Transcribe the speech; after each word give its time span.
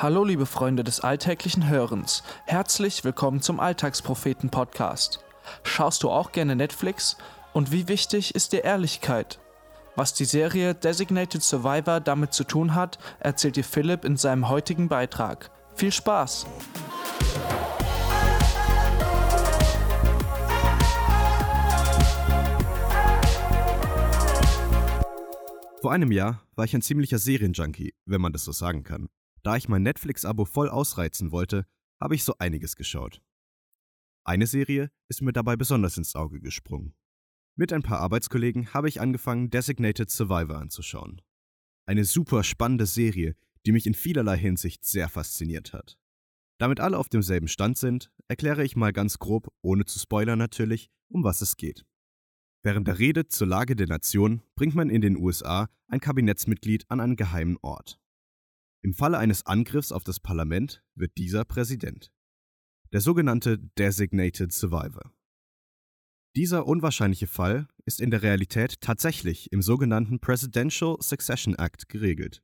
Hallo 0.00 0.22
liebe 0.22 0.46
Freunde 0.46 0.84
des 0.84 1.00
alltäglichen 1.00 1.68
Hörens, 1.68 2.22
herzlich 2.46 3.02
willkommen 3.02 3.42
zum 3.42 3.58
Alltagspropheten 3.58 4.48
Podcast. 4.48 5.24
Schaust 5.64 6.04
du 6.04 6.10
auch 6.10 6.30
gerne 6.30 6.54
Netflix? 6.54 7.16
Und 7.52 7.72
wie 7.72 7.88
wichtig 7.88 8.36
ist 8.36 8.52
dir 8.52 8.62
Ehrlichkeit? 8.62 9.40
Was 9.96 10.14
die 10.14 10.24
Serie 10.24 10.76
Designated 10.76 11.42
Survivor 11.42 11.98
damit 11.98 12.32
zu 12.32 12.44
tun 12.44 12.76
hat, 12.76 13.00
erzählt 13.18 13.56
dir 13.56 13.64
Philipp 13.64 14.04
in 14.04 14.16
seinem 14.16 14.48
heutigen 14.48 14.86
Beitrag. 14.86 15.50
Viel 15.74 15.90
Spaß! 15.90 16.46
Vor 25.82 25.90
einem 25.90 26.12
Jahr 26.12 26.40
war 26.54 26.64
ich 26.64 26.74
ein 26.74 26.82
ziemlicher 26.82 27.18
Serienjunkie, 27.18 27.94
wenn 28.06 28.20
man 28.20 28.32
das 28.32 28.44
so 28.44 28.52
sagen 28.52 28.84
kann. 28.84 29.08
Da 29.42 29.56
ich 29.56 29.68
mein 29.68 29.82
Netflix-Abo 29.82 30.44
voll 30.44 30.68
ausreizen 30.68 31.30
wollte, 31.30 31.64
habe 32.00 32.14
ich 32.14 32.24
so 32.24 32.34
einiges 32.38 32.76
geschaut. 32.76 33.22
Eine 34.24 34.46
Serie 34.46 34.90
ist 35.08 35.22
mir 35.22 35.32
dabei 35.32 35.56
besonders 35.56 35.96
ins 35.96 36.14
Auge 36.14 36.40
gesprungen. 36.40 36.94
Mit 37.56 37.72
ein 37.72 37.82
paar 37.82 38.00
Arbeitskollegen 38.00 38.72
habe 38.74 38.88
ich 38.88 39.00
angefangen, 39.00 39.50
Designated 39.50 40.10
Survivor 40.10 40.58
anzuschauen. 40.58 41.22
Eine 41.86 42.04
super 42.04 42.44
spannende 42.44 42.86
Serie, 42.86 43.34
die 43.66 43.72
mich 43.72 43.86
in 43.86 43.94
vielerlei 43.94 44.36
Hinsicht 44.36 44.84
sehr 44.84 45.08
fasziniert 45.08 45.72
hat. 45.72 45.98
Damit 46.58 46.80
alle 46.80 46.98
auf 46.98 47.08
demselben 47.08 47.48
Stand 47.48 47.78
sind, 47.78 48.12
erkläre 48.28 48.64
ich 48.64 48.76
mal 48.76 48.92
ganz 48.92 49.18
grob, 49.18 49.48
ohne 49.62 49.84
zu 49.84 49.98
spoilern 49.98 50.38
natürlich, 50.38 50.90
um 51.08 51.24
was 51.24 51.40
es 51.40 51.56
geht. 51.56 51.84
Während 52.62 52.88
der 52.88 52.98
Rede 52.98 53.26
zur 53.28 53.46
Lage 53.46 53.76
der 53.76 53.86
Nation 53.86 54.42
bringt 54.54 54.74
man 54.74 54.90
in 54.90 55.00
den 55.00 55.16
USA 55.16 55.68
ein 55.86 56.00
Kabinettsmitglied 56.00 56.84
an 56.90 57.00
einen 57.00 57.16
geheimen 57.16 57.56
Ort. 57.62 58.00
Im 58.82 58.94
Falle 58.94 59.18
eines 59.18 59.44
Angriffs 59.46 59.92
auf 59.92 60.04
das 60.04 60.20
Parlament 60.20 60.82
wird 60.94 61.16
dieser 61.18 61.44
Präsident. 61.44 62.12
Der 62.92 63.00
sogenannte 63.00 63.58
Designated 63.78 64.52
Survivor. 64.52 65.12
Dieser 66.36 66.66
unwahrscheinliche 66.66 67.26
Fall 67.26 67.66
ist 67.84 68.00
in 68.00 68.10
der 68.10 68.22
Realität 68.22 68.80
tatsächlich 68.80 69.52
im 69.52 69.62
sogenannten 69.62 70.20
Presidential 70.20 70.96
Succession 71.00 71.54
Act 71.56 71.88
geregelt. 71.88 72.42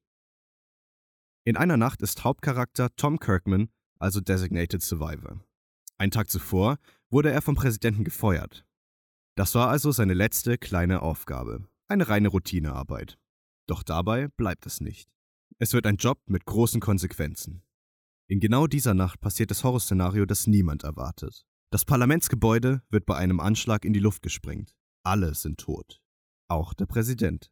In 1.44 1.56
einer 1.56 1.76
Nacht 1.76 2.02
ist 2.02 2.24
Hauptcharakter 2.24 2.94
Tom 2.96 3.20
Kirkman 3.20 3.68
also 3.98 4.20
Designated 4.20 4.82
Survivor. 4.82 5.40
Ein 5.96 6.10
Tag 6.10 6.28
zuvor 6.28 6.78
wurde 7.10 7.30
er 7.30 7.40
vom 7.42 7.54
Präsidenten 7.54 8.04
gefeuert. 8.04 8.66
Das 9.36 9.54
war 9.54 9.68
also 9.68 9.92
seine 9.92 10.14
letzte 10.14 10.58
kleine 10.58 11.00
Aufgabe, 11.02 11.66
eine 11.88 12.08
reine 12.08 12.28
Routinearbeit. 12.28 13.18
Doch 13.66 13.82
dabei 13.82 14.28
bleibt 14.28 14.66
es 14.66 14.80
nicht. 14.80 15.13
Es 15.64 15.72
wird 15.72 15.86
ein 15.86 15.96
Job 15.96 16.20
mit 16.26 16.44
großen 16.44 16.78
Konsequenzen. 16.78 17.62
In 18.28 18.38
genau 18.38 18.66
dieser 18.66 18.92
Nacht 18.92 19.22
passiert 19.22 19.50
das 19.50 19.64
Horrorszenario, 19.64 20.26
das 20.26 20.46
niemand 20.46 20.84
erwartet. 20.84 21.46
Das 21.70 21.86
Parlamentsgebäude 21.86 22.82
wird 22.90 23.06
bei 23.06 23.16
einem 23.16 23.40
Anschlag 23.40 23.86
in 23.86 23.94
die 23.94 23.98
Luft 23.98 24.20
gesprengt. 24.20 24.76
Alle 25.04 25.34
sind 25.34 25.58
tot. 25.58 26.02
Auch 26.48 26.74
der 26.74 26.84
Präsident. 26.84 27.50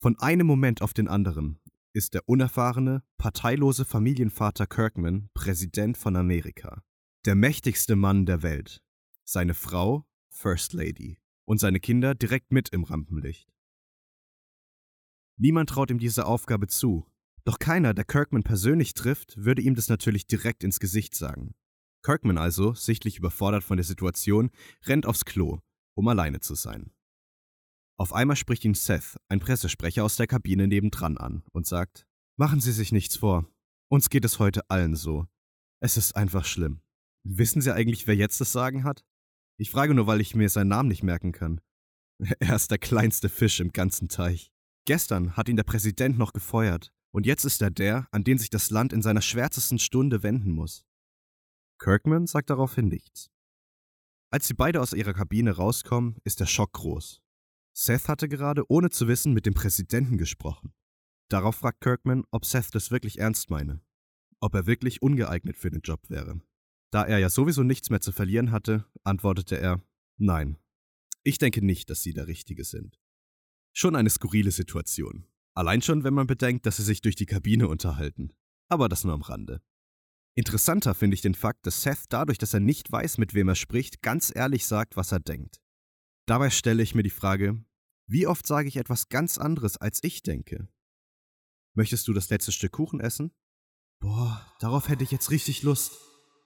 Von 0.00 0.16
einem 0.20 0.46
Moment 0.46 0.80
auf 0.80 0.94
den 0.94 1.08
anderen 1.08 1.58
ist 1.92 2.14
der 2.14 2.28
unerfahrene, 2.28 3.02
parteilose 3.18 3.84
Familienvater 3.84 4.68
Kirkman 4.68 5.28
Präsident 5.34 5.96
von 5.96 6.14
Amerika. 6.14 6.84
Der 7.24 7.34
mächtigste 7.34 7.96
Mann 7.96 8.26
der 8.26 8.44
Welt. 8.44 8.80
Seine 9.24 9.54
Frau 9.54 10.06
First 10.28 10.72
Lady. 10.72 11.18
Und 11.46 11.58
seine 11.58 11.80
Kinder 11.80 12.14
direkt 12.14 12.52
mit 12.52 12.68
im 12.68 12.84
Rampenlicht. 12.84 13.51
Niemand 15.38 15.70
traut 15.70 15.90
ihm 15.90 15.98
diese 15.98 16.26
Aufgabe 16.26 16.66
zu. 16.66 17.06
Doch 17.44 17.58
keiner, 17.58 17.94
der 17.94 18.04
Kirkman 18.04 18.42
persönlich 18.42 18.94
trifft, 18.94 19.36
würde 19.36 19.62
ihm 19.62 19.74
das 19.74 19.88
natürlich 19.88 20.26
direkt 20.26 20.64
ins 20.64 20.78
Gesicht 20.78 21.14
sagen. 21.14 21.54
Kirkman 22.02 22.38
also, 22.38 22.74
sichtlich 22.74 23.18
überfordert 23.18 23.64
von 23.64 23.76
der 23.76 23.84
Situation, 23.84 24.50
rennt 24.86 25.06
aufs 25.06 25.24
Klo, 25.24 25.60
um 25.94 26.08
alleine 26.08 26.40
zu 26.40 26.54
sein. 26.54 26.92
Auf 27.96 28.12
einmal 28.12 28.36
spricht 28.36 28.64
ihn 28.64 28.74
Seth, 28.74 29.16
ein 29.28 29.40
Pressesprecher 29.40 30.04
aus 30.04 30.16
der 30.16 30.26
Kabine 30.26 30.66
nebendran 30.66 31.18
an, 31.18 31.44
und 31.52 31.66
sagt, 31.66 32.06
Machen 32.36 32.60
Sie 32.60 32.72
sich 32.72 32.92
nichts 32.92 33.16
vor. 33.16 33.46
Uns 33.88 34.08
geht 34.08 34.24
es 34.24 34.38
heute 34.38 34.68
allen 34.70 34.96
so. 34.96 35.26
Es 35.80 35.96
ist 35.96 36.16
einfach 36.16 36.44
schlimm. 36.46 36.80
Wissen 37.24 37.60
Sie 37.60 37.72
eigentlich, 37.72 38.06
wer 38.06 38.16
jetzt 38.16 38.40
das 38.40 38.52
Sagen 38.52 38.84
hat? 38.84 39.04
Ich 39.58 39.70
frage 39.70 39.94
nur, 39.94 40.06
weil 40.06 40.20
ich 40.20 40.34
mir 40.34 40.48
seinen 40.48 40.68
Namen 40.68 40.88
nicht 40.88 41.02
merken 41.02 41.32
kann. 41.32 41.60
Er 42.40 42.56
ist 42.56 42.70
der 42.70 42.78
kleinste 42.78 43.28
Fisch 43.28 43.60
im 43.60 43.72
ganzen 43.72 44.08
Teich. 44.08 44.50
Gestern 44.84 45.36
hat 45.36 45.48
ihn 45.48 45.56
der 45.56 45.62
Präsident 45.62 46.18
noch 46.18 46.32
gefeuert, 46.32 46.92
und 47.12 47.26
jetzt 47.26 47.44
ist 47.44 47.62
er 47.62 47.70
der, 47.70 48.08
an 48.10 48.24
den 48.24 48.38
sich 48.38 48.50
das 48.50 48.70
Land 48.70 48.92
in 48.92 49.02
seiner 49.02 49.22
schwärzesten 49.22 49.78
Stunde 49.78 50.22
wenden 50.22 50.50
muss. 50.50 50.84
Kirkman 51.78 52.26
sagt 52.26 52.50
daraufhin 52.50 52.88
nichts. 52.88 53.30
Als 54.30 54.48
sie 54.48 54.54
beide 54.54 54.80
aus 54.80 54.92
ihrer 54.92 55.12
Kabine 55.12 55.56
rauskommen, 55.56 56.16
ist 56.24 56.40
der 56.40 56.46
Schock 56.46 56.72
groß. 56.72 57.20
Seth 57.74 58.08
hatte 58.08 58.28
gerade, 58.28 58.64
ohne 58.70 58.90
zu 58.90 59.08
wissen, 59.08 59.32
mit 59.32 59.46
dem 59.46 59.54
Präsidenten 59.54 60.16
gesprochen. 60.16 60.72
Darauf 61.28 61.56
fragt 61.56 61.80
Kirkman, 61.80 62.24
ob 62.30 62.44
Seth 62.44 62.74
das 62.74 62.90
wirklich 62.90 63.18
ernst 63.18 63.50
meine. 63.50 63.80
Ob 64.40 64.54
er 64.54 64.66
wirklich 64.66 65.02
ungeeignet 65.02 65.56
für 65.56 65.70
den 65.70 65.80
Job 65.82 66.08
wäre. 66.08 66.40
Da 66.90 67.04
er 67.04 67.18
ja 67.18 67.30
sowieso 67.30 67.62
nichts 67.62 67.90
mehr 67.90 68.00
zu 68.00 68.12
verlieren 68.12 68.52
hatte, 68.52 68.86
antwortete 69.02 69.58
er, 69.58 69.82
nein. 70.18 70.58
Ich 71.22 71.38
denke 71.38 71.64
nicht, 71.64 71.88
dass 71.88 72.02
Sie 72.02 72.12
der 72.12 72.26
Richtige 72.26 72.64
sind. 72.64 73.01
Schon 73.72 73.96
eine 73.96 74.10
skurrile 74.10 74.50
Situation. 74.50 75.26
Allein 75.54 75.82
schon, 75.82 76.04
wenn 76.04 76.14
man 76.14 76.26
bedenkt, 76.26 76.66
dass 76.66 76.76
sie 76.76 76.82
sich 76.82 77.00
durch 77.00 77.16
die 77.16 77.26
Kabine 77.26 77.68
unterhalten. 77.68 78.32
Aber 78.68 78.88
das 78.88 79.04
nur 79.04 79.14
am 79.14 79.22
Rande. 79.22 79.62
Interessanter 80.34 80.94
finde 80.94 81.14
ich 81.14 81.20
den 81.20 81.34
Fakt, 81.34 81.66
dass 81.66 81.82
Seth 81.82 82.04
dadurch, 82.08 82.38
dass 82.38 82.54
er 82.54 82.60
nicht 82.60 82.90
weiß, 82.90 83.18
mit 83.18 83.34
wem 83.34 83.48
er 83.48 83.54
spricht, 83.54 84.00
ganz 84.00 84.34
ehrlich 84.34 84.66
sagt, 84.66 84.96
was 84.96 85.12
er 85.12 85.20
denkt. 85.20 85.60
Dabei 86.26 86.50
stelle 86.50 86.82
ich 86.82 86.94
mir 86.94 87.02
die 87.02 87.10
Frage, 87.10 87.62
wie 88.06 88.26
oft 88.26 88.46
sage 88.46 88.68
ich 88.68 88.76
etwas 88.76 89.08
ganz 89.08 89.38
anderes, 89.38 89.76
als 89.76 90.00
ich 90.02 90.22
denke? 90.22 90.68
Möchtest 91.74 92.08
du 92.08 92.12
das 92.12 92.30
letzte 92.30 92.52
Stück 92.52 92.72
Kuchen 92.72 93.00
essen? 93.00 93.32
Boah, 94.00 94.54
darauf 94.60 94.88
hätte 94.88 95.04
ich 95.04 95.10
jetzt 95.10 95.30
richtig 95.30 95.62
Lust. 95.62 95.98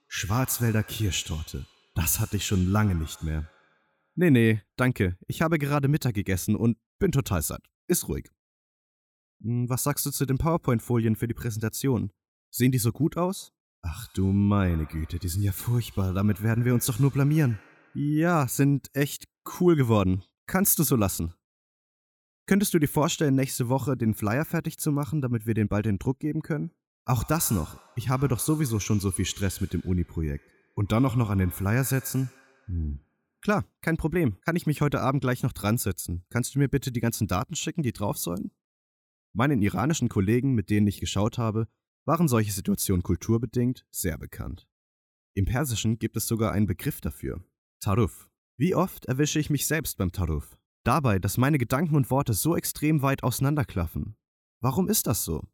Schwarzwälder 0.07 0.83
Kirschtorte. 0.83 1.65
Das 1.95 2.19
hatte 2.19 2.37
ich 2.37 2.45
schon 2.45 2.67
lange 2.67 2.95
nicht 2.95 3.23
mehr. 3.23 3.49
Nee, 4.15 4.31
nee, 4.31 4.61
danke. 4.77 5.17
Ich 5.27 5.41
habe 5.41 5.59
gerade 5.59 5.87
Mittag 5.87 6.15
gegessen 6.15 6.55
und 6.55 6.77
bin 6.99 7.11
total 7.11 7.41
satt. 7.41 7.63
Ist 7.87 8.07
ruhig. 8.07 8.29
Hm, 9.41 9.69
was 9.69 9.83
sagst 9.83 10.05
du 10.05 10.11
zu 10.11 10.25
den 10.25 10.37
PowerPoint-Folien 10.37 11.15
für 11.15 11.27
die 11.27 11.33
Präsentation? 11.33 12.11
Sehen 12.49 12.71
die 12.71 12.79
so 12.79 12.91
gut 12.91 13.17
aus? 13.17 13.53
Ach 13.81 14.07
du 14.13 14.31
meine 14.31 14.85
Güte, 14.85 15.19
die 15.19 15.27
sind 15.27 15.43
ja 15.43 15.51
furchtbar. 15.51 16.13
Damit 16.13 16.41
werden 16.43 16.65
wir 16.65 16.73
uns 16.73 16.85
doch 16.85 16.99
nur 16.99 17.11
blamieren. 17.11 17.59
Ja, 17.93 18.47
sind 18.47 18.89
echt 18.93 19.25
cool 19.59 19.75
geworden. 19.75 20.23
Kannst 20.45 20.79
du 20.79 20.83
so 20.83 20.95
lassen. 20.95 21.33
Könntest 22.47 22.73
du 22.73 22.79
dir 22.79 22.87
vorstellen, 22.87 23.35
nächste 23.35 23.69
Woche 23.69 23.97
den 23.97 24.13
Flyer 24.13 24.45
fertig 24.45 24.77
zu 24.77 24.91
machen, 24.91 25.21
damit 25.21 25.45
wir 25.45 25.53
den 25.53 25.67
bald 25.67 25.85
in 25.85 25.99
Druck 25.99 26.19
geben 26.19 26.41
können? 26.41 26.71
Auch 27.05 27.23
das 27.23 27.51
noch. 27.51 27.79
Ich 27.95 28.09
habe 28.09 28.27
doch 28.27 28.39
sowieso 28.39 28.79
schon 28.79 28.99
so 28.99 29.11
viel 29.11 29.25
Stress 29.25 29.61
mit 29.61 29.73
dem 29.73 29.81
Uni-Projekt. 29.81 30.45
Und 30.75 30.91
dann 30.91 31.05
auch 31.05 31.15
noch 31.15 31.29
an 31.29 31.39
den 31.39 31.51
Flyer 31.51 31.83
setzen? 31.83 32.29
Hm. 32.65 32.99
Klar, 33.41 33.65
kein 33.81 33.97
Problem. 33.97 34.39
Kann 34.41 34.55
ich 34.55 34.65
mich 34.65 34.81
heute 34.81 35.01
Abend 35.01 35.21
gleich 35.21 35.43
noch 35.43 35.53
dran 35.53 35.77
setzen? 35.77 36.25
Kannst 36.29 36.55
du 36.55 36.59
mir 36.59 36.67
bitte 36.67 36.91
die 36.91 36.99
ganzen 36.99 37.27
Daten 37.27 37.55
schicken, 37.55 37.83
die 37.83 37.93
drauf 37.93 38.17
sollen? 38.17 38.51
Meinen 39.33 39.61
iranischen 39.61 40.09
Kollegen, 40.09 40.53
mit 40.53 40.69
denen 40.69 40.87
ich 40.87 40.99
geschaut 40.99 41.37
habe, 41.37 41.67
waren 42.05 42.27
solche 42.27 42.51
Situationen 42.51 43.03
kulturbedingt 43.03 43.85
sehr 43.91 44.17
bekannt. 44.17 44.67
Im 45.35 45.45
Persischen 45.45 45.99
gibt 45.99 46.17
es 46.17 46.27
sogar 46.27 46.51
einen 46.51 46.65
Begriff 46.65 47.01
dafür. 47.01 47.43
Taruf. 47.79 48.29
Wie 48.57 48.73
oft 48.73 49.05
erwische 49.05 49.39
ich 49.39 49.51
mich 49.51 49.67
selbst 49.67 49.97
beim 49.97 50.11
Taruf? 50.11 50.57
Dabei, 50.83 51.19
dass 51.19 51.37
meine 51.37 51.57
Gedanken 51.57 51.95
und 51.95 52.09
Worte 52.09 52.33
so 52.33 52.55
extrem 52.55 53.01
weit 53.01 53.21
auseinanderklaffen. 53.21 54.15
Warum 54.61 54.87
ist 54.87 55.05
das 55.05 55.23
so? 55.23 55.47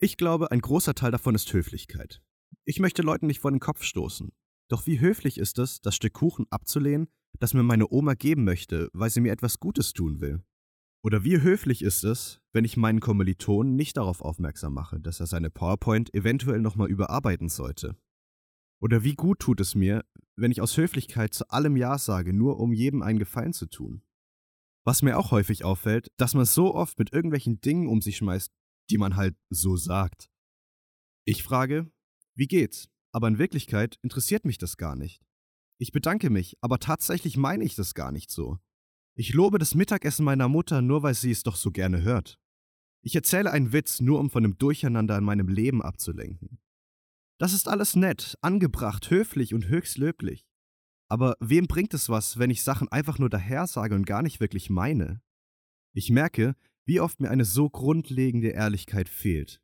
Ich 0.00 0.16
glaube, 0.16 0.50
ein 0.50 0.60
großer 0.60 0.94
Teil 0.94 1.12
davon 1.12 1.34
ist 1.34 1.52
Höflichkeit. 1.52 2.22
Ich 2.64 2.80
möchte 2.80 3.02
Leuten 3.02 3.26
nicht 3.26 3.40
vor 3.40 3.50
den 3.50 3.60
Kopf 3.60 3.82
stoßen. 3.82 4.32
Doch 4.70 4.86
wie 4.86 5.00
höflich 5.00 5.36
ist 5.38 5.58
es, 5.58 5.80
das 5.80 5.96
Stück 5.96 6.12
Kuchen 6.12 6.46
abzulehnen, 6.50 7.08
das 7.40 7.54
mir 7.54 7.64
meine 7.64 7.90
Oma 7.90 8.14
geben 8.14 8.44
möchte, 8.44 8.88
weil 8.92 9.10
sie 9.10 9.20
mir 9.20 9.32
etwas 9.32 9.58
Gutes 9.58 9.92
tun 9.92 10.20
will? 10.20 10.44
Oder 11.02 11.24
wie 11.24 11.40
höflich 11.40 11.82
ist 11.82 12.04
es, 12.04 12.40
wenn 12.52 12.64
ich 12.64 12.76
meinen 12.76 13.00
Kommilitonen 13.00 13.74
nicht 13.74 13.96
darauf 13.96 14.20
aufmerksam 14.20 14.74
mache, 14.74 15.00
dass 15.00 15.18
er 15.18 15.26
seine 15.26 15.50
PowerPoint 15.50 16.14
eventuell 16.14 16.60
nochmal 16.60 16.88
überarbeiten 16.88 17.48
sollte? 17.48 17.96
Oder 18.80 19.02
wie 19.02 19.14
gut 19.14 19.40
tut 19.40 19.60
es 19.60 19.74
mir, 19.74 20.04
wenn 20.36 20.52
ich 20.52 20.60
aus 20.60 20.76
Höflichkeit 20.76 21.34
zu 21.34 21.48
allem 21.50 21.76
Ja 21.76 21.98
sage, 21.98 22.32
nur 22.32 22.60
um 22.60 22.72
jedem 22.72 23.02
einen 23.02 23.18
Gefallen 23.18 23.52
zu 23.52 23.66
tun? 23.66 24.02
Was 24.84 25.02
mir 25.02 25.18
auch 25.18 25.32
häufig 25.32 25.64
auffällt, 25.64 26.12
dass 26.16 26.34
man 26.34 26.44
so 26.44 26.74
oft 26.74 26.98
mit 26.98 27.12
irgendwelchen 27.12 27.60
Dingen 27.60 27.88
um 27.88 28.00
sich 28.00 28.18
schmeißt, 28.18 28.52
die 28.88 28.98
man 28.98 29.16
halt 29.16 29.36
so 29.48 29.76
sagt. 29.76 30.30
Ich 31.24 31.42
frage, 31.42 31.90
wie 32.34 32.46
geht's? 32.46 32.88
Aber 33.12 33.28
in 33.28 33.38
Wirklichkeit 33.38 33.98
interessiert 34.02 34.44
mich 34.44 34.58
das 34.58 34.76
gar 34.76 34.96
nicht. 34.96 35.20
Ich 35.78 35.92
bedanke 35.92 36.30
mich, 36.30 36.56
aber 36.60 36.78
tatsächlich 36.78 37.36
meine 37.36 37.64
ich 37.64 37.74
das 37.74 37.94
gar 37.94 38.12
nicht 38.12 38.30
so. 38.30 38.58
Ich 39.14 39.32
lobe 39.32 39.58
das 39.58 39.74
Mittagessen 39.74 40.24
meiner 40.24 40.48
Mutter 40.48 40.82
nur, 40.82 41.02
weil 41.02 41.14
sie 41.14 41.30
es 41.30 41.42
doch 41.42 41.56
so 41.56 41.70
gerne 41.70 42.02
hört. 42.02 42.38
Ich 43.02 43.14
erzähle 43.14 43.50
einen 43.50 43.72
Witz, 43.72 44.00
nur 44.00 44.20
um 44.20 44.30
von 44.30 44.42
dem 44.42 44.58
Durcheinander 44.58 45.16
in 45.16 45.24
meinem 45.24 45.48
Leben 45.48 45.82
abzulenken. 45.82 46.58
Das 47.38 47.54
ist 47.54 47.68
alles 47.68 47.96
nett, 47.96 48.36
angebracht, 48.42 49.10
höflich 49.10 49.54
und 49.54 49.68
höchst 49.68 49.96
löblich. 49.96 50.46
Aber 51.08 51.36
wem 51.40 51.66
bringt 51.66 51.94
es 51.94 52.08
was, 52.08 52.38
wenn 52.38 52.50
ich 52.50 52.62
Sachen 52.62 52.88
einfach 52.88 53.18
nur 53.18 53.30
daher 53.30 53.66
sage 53.66 53.94
und 53.94 54.04
gar 54.04 54.22
nicht 54.22 54.38
wirklich 54.38 54.70
meine? 54.70 55.22
Ich 55.92 56.10
merke, 56.10 56.54
wie 56.84 57.00
oft 57.00 57.20
mir 57.20 57.30
eine 57.30 57.44
so 57.44 57.70
grundlegende 57.70 58.48
Ehrlichkeit 58.48 59.08
fehlt. 59.08 59.60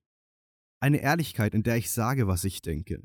Eine 0.80 0.98
Ehrlichkeit, 0.98 1.54
in 1.54 1.62
der 1.62 1.76
ich 1.76 1.90
sage, 1.90 2.26
was 2.26 2.44
ich 2.44 2.62
denke, 2.62 3.02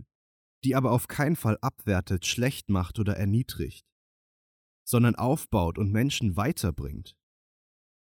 die 0.64 0.76
aber 0.76 0.92
auf 0.92 1.08
keinen 1.08 1.36
Fall 1.36 1.58
abwertet, 1.62 2.26
schlecht 2.26 2.70
macht 2.70 3.00
oder 3.00 3.18
erniedrigt, 3.18 3.86
sondern 4.84 5.16
aufbaut 5.16 5.78
und 5.78 5.92
Menschen 5.92 6.36
weiterbringt. 6.36 7.18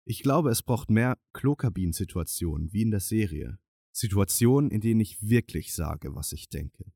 Ich 0.06 0.24
glaube, 0.24 0.50
es 0.50 0.64
braucht 0.64 0.90
mehr 0.90 1.18
Klokabinen-Situationen 1.34 2.74
wie 2.74 2.82
in 2.82 2.92
der 2.92 3.00
Serie. 3.00 3.60
Situationen, 3.92 4.72
in 4.72 4.82
denen 4.82 5.00
ich 5.00 5.22
wirklich 5.22 5.74
sage, 5.74 6.16
was 6.16 6.32
ich 6.32 6.50
denke. 6.50 6.92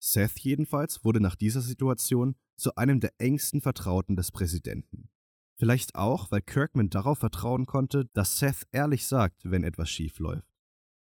Seth 0.00 0.38
jedenfalls 0.40 1.04
wurde 1.04 1.20
nach 1.20 1.36
dieser 1.36 1.60
Situation 1.60 2.34
zu 2.56 2.74
einem 2.76 3.00
der 3.00 3.12
engsten 3.18 3.60
Vertrauten 3.60 4.16
des 4.16 4.32
Präsidenten. 4.32 5.08
Vielleicht 5.56 5.94
auch, 5.94 6.30
weil 6.30 6.42
Kirkman 6.42 6.90
darauf 6.90 7.18
vertrauen 7.18 7.66
konnte, 7.66 8.06
dass 8.12 8.38
Seth 8.38 8.66
ehrlich 8.72 9.06
sagt, 9.06 9.42
wenn 9.44 9.64
etwas 9.64 9.88
schief 9.88 10.18
läuft. 10.18 10.53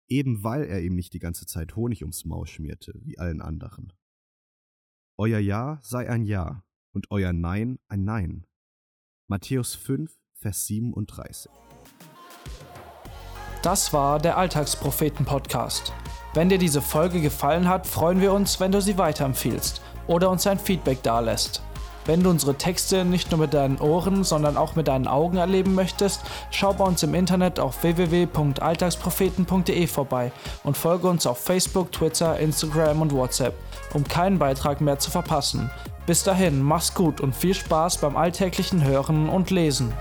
Eben 0.07 0.43
weil 0.43 0.63
er 0.63 0.81
ihm 0.81 0.95
nicht 0.95 1.13
die 1.13 1.19
ganze 1.19 1.45
Zeit 1.45 1.75
Honig 1.75 2.01
ums 2.01 2.25
Maul 2.25 2.47
schmierte, 2.47 2.93
wie 3.03 3.19
allen 3.19 3.41
anderen. 3.41 3.93
Euer 5.17 5.39
Ja 5.39 5.79
sei 5.81 6.09
ein 6.09 6.25
Ja 6.25 6.63
und 6.93 7.11
euer 7.11 7.33
Nein 7.33 7.79
ein 7.87 8.03
Nein. 8.03 8.45
Matthäus 9.27 9.75
5, 9.75 10.11
Vers 10.33 10.67
37. 10.67 11.51
Das 13.61 13.93
war 13.93 14.19
der 14.19 14.37
Alltagspropheten-Podcast. 14.37 15.93
Wenn 16.33 16.49
dir 16.49 16.57
diese 16.57 16.81
Folge 16.81 17.21
gefallen 17.21 17.69
hat, 17.69 17.87
freuen 17.87 18.19
wir 18.19 18.33
uns, 18.33 18.59
wenn 18.59 18.71
du 18.71 18.81
sie 18.81 18.97
weiterempfiehlst 18.97 19.81
oder 20.07 20.29
uns 20.29 20.45
ein 20.47 20.59
Feedback 20.59 21.01
dalässt. 21.03 21.63
Wenn 22.05 22.21
du 22.21 22.29
unsere 22.29 22.55
Texte 22.55 23.05
nicht 23.05 23.31
nur 23.31 23.39
mit 23.39 23.53
deinen 23.53 23.79
Ohren, 23.79 24.25
sondern 24.25 24.57
auch 24.57 24.75
mit 24.75 24.89
deinen 24.89 25.07
Augen 25.07 25.37
erleben 25.37 25.73
möchtest, 25.73 26.19
schau 26.51 26.73
bei 26.73 26.83
uns 26.83 27.01
im 27.03 27.13
Internet 27.13 27.59
auf 27.59 27.81
www.alltagspropheten.de 27.83 29.87
vorbei 29.87 30.33
und 30.63 30.75
folge 30.75 31.07
uns 31.07 31.25
auf 31.25 31.37
Facebook, 31.37 31.93
Twitter, 31.93 32.37
Instagram 32.39 33.01
und 33.01 33.13
WhatsApp, 33.13 33.53
um 33.93 34.03
keinen 34.03 34.37
Beitrag 34.37 34.81
mehr 34.81 34.99
zu 34.99 35.11
verpassen. 35.11 35.71
Bis 36.05 36.23
dahin, 36.23 36.61
mach's 36.61 36.93
gut 36.93 37.21
und 37.21 37.33
viel 37.33 37.53
Spaß 37.53 37.95
beim 37.97 38.17
alltäglichen 38.17 38.83
Hören 38.83 39.29
und 39.29 39.51
Lesen. 39.51 39.93